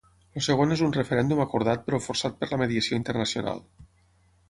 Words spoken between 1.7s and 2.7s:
però forçat per la